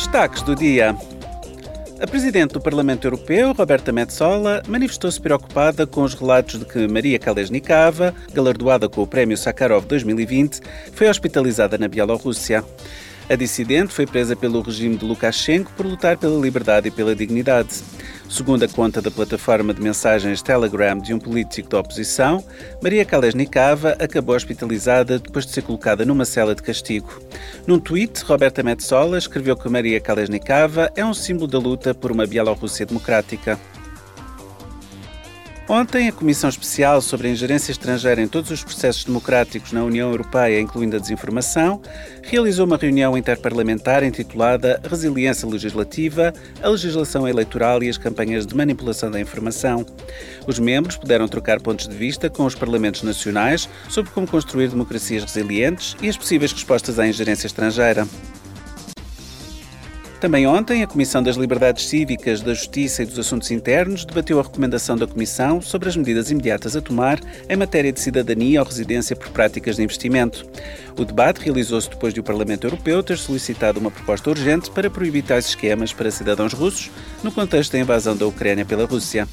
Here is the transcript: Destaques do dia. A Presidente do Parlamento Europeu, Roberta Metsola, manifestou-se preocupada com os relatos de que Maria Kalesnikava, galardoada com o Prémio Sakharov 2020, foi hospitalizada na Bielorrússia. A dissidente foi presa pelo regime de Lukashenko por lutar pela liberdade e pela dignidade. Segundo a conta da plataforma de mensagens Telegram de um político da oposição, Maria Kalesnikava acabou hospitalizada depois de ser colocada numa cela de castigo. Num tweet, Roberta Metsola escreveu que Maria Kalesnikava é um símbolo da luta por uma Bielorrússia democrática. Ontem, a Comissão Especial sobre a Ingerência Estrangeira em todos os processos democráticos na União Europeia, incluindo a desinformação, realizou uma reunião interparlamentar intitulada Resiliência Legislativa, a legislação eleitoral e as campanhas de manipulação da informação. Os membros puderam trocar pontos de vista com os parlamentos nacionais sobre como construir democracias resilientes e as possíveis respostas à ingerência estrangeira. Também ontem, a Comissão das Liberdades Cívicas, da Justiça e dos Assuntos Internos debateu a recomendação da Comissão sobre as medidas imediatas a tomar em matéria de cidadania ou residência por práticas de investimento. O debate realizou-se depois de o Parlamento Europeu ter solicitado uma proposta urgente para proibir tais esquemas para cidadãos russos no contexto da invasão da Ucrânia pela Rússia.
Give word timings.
Destaques 0.00 0.40
do 0.40 0.56
dia. 0.56 0.96
A 2.00 2.06
Presidente 2.06 2.54
do 2.54 2.60
Parlamento 2.60 3.06
Europeu, 3.06 3.52
Roberta 3.52 3.92
Metsola, 3.92 4.62
manifestou-se 4.66 5.20
preocupada 5.20 5.86
com 5.86 6.02
os 6.02 6.14
relatos 6.14 6.58
de 6.58 6.64
que 6.64 6.88
Maria 6.88 7.18
Kalesnikava, 7.18 8.14
galardoada 8.32 8.88
com 8.88 9.02
o 9.02 9.06
Prémio 9.06 9.36
Sakharov 9.36 9.84
2020, 9.84 10.60
foi 10.94 11.06
hospitalizada 11.06 11.76
na 11.76 11.86
Bielorrússia. 11.86 12.64
A 13.28 13.36
dissidente 13.36 13.92
foi 13.92 14.06
presa 14.06 14.34
pelo 14.34 14.62
regime 14.62 14.96
de 14.96 15.04
Lukashenko 15.04 15.70
por 15.76 15.84
lutar 15.84 16.16
pela 16.16 16.40
liberdade 16.40 16.88
e 16.88 16.90
pela 16.90 17.14
dignidade. 17.14 17.82
Segundo 18.30 18.64
a 18.64 18.68
conta 18.68 19.02
da 19.02 19.10
plataforma 19.10 19.74
de 19.74 19.82
mensagens 19.82 20.40
Telegram 20.40 20.96
de 20.96 21.12
um 21.12 21.18
político 21.18 21.68
da 21.68 21.80
oposição, 21.80 22.42
Maria 22.80 23.04
Kalesnikava 23.04 23.96
acabou 23.98 24.36
hospitalizada 24.36 25.18
depois 25.18 25.44
de 25.44 25.50
ser 25.50 25.62
colocada 25.62 26.04
numa 26.04 26.24
cela 26.24 26.54
de 26.54 26.62
castigo. 26.62 27.20
Num 27.66 27.80
tweet, 27.80 28.22
Roberta 28.22 28.62
Metsola 28.62 29.18
escreveu 29.18 29.56
que 29.56 29.68
Maria 29.68 30.00
Kalesnikava 30.00 30.92
é 30.94 31.04
um 31.04 31.12
símbolo 31.12 31.48
da 31.48 31.58
luta 31.58 31.92
por 31.92 32.12
uma 32.12 32.24
Bielorrússia 32.24 32.86
democrática. 32.86 33.58
Ontem, 35.70 36.08
a 36.08 36.12
Comissão 36.12 36.50
Especial 36.50 37.00
sobre 37.00 37.28
a 37.28 37.30
Ingerência 37.30 37.70
Estrangeira 37.70 38.20
em 38.20 38.26
todos 38.26 38.50
os 38.50 38.64
processos 38.64 39.04
democráticos 39.04 39.70
na 39.70 39.84
União 39.84 40.10
Europeia, 40.10 40.60
incluindo 40.60 40.96
a 40.96 40.98
desinformação, 40.98 41.80
realizou 42.24 42.66
uma 42.66 42.76
reunião 42.76 43.16
interparlamentar 43.16 44.02
intitulada 44.02 44.80
Resiliência 44.82 45.48
Legislativa, 45.48 46.34
a 46.60 46.68
legislação 46.68 47.28
eleitoral 47.28 47.84
e 47.84 47.88
as 47.88 47.96
campanhas 47.96 48.48
de 48.48 48.56
manipulação 48.56 49.12
da 49.12 49.20
informação. 49.20 49.86
Os 50.44 50.58
membros 50.58 50.96
puderam 50.96 51.28
trocar 51.28 51.60
pontos 51.60 51.86
de 51.86 51.94
vista 51.94 52.28
com 52.28 52.46
os 52.46 52.56
parlamentos 52.56 53.04
nacionais 53.04 53.68
sobre 53.88 54.10
como 54.10 54.26
construir 54.26 54.66
democracias 54.70 55.22
resilientes 55.22 55.96
e 56.02 56.08
as 56.08 56.16
possíveis 56.16 56.50
respostas 56.50 56.98
à 56.98 57.06
ingerência 57.06 57.46
estrangeira. 57.46 58.08
Também 60.20 60.46
ontem, 60.46 60.82
a 60.82 60.86
Comissão 60.86 61.22
das 61.22 61.36
Liberdades 61.36 61.88
Cívicas, 61.88 62.42
da 62.42 62.52
Justiça 62.52 63.02
e 63.02 63.06
dos 63.06 63.18
Assuntos 63.18 63.50
Internos 63.50 64.04
debateu 64.04 64.38
a 64.38 64.42
recomendação 64.42 64.94
da 64.94 65.06
Comissão 65.06 65.62
sobre 65.62 65.88
as 65.88 65.96
medidas 65.96 66.30
imediatas 66.30 66.76
a 66.76 66.82
tomar 66.82 67.18
em 67.48 67.56
matéria 67.56 67.90
de 67.90 67.98
cidadania 67.98 68.60
ou 68.60 68.66
residência 68.66 69.16
por 69.16 69.30
práticas 69.30 69.76
de 69.76 69.82
investimento. 69.82 70.46
O 70.98 71.06
debate 71.06 71.40
realizou-se 71.40 71.88
depois 71.88 72.12
de 72.12 72.20
o 72.20 72.22
Parlamento 72.22 72.66
Europeu 72.66 73.02
ter 73.02 73.16
solicitado 73.16 73.80
uma 73.80 73.90
proposta 73.90 74.28
urgente 74.28 74.70
para 74.70 74.90
proibir 74.90 75.22
tais 75.22 75.46
esquemas 75.46 75.90
para 75.90 76.10
cidadãos 76.10 76.52
russos 76.52 76.90
no 77.24 77.32
contexto 77.32 77.72
da 77.72 77.78
invasão 77.78 78.14
da 78.14 78.26
Ucrânia 78.26 78.66
pela 78.66 78.84
Rússia. 78.84 79.26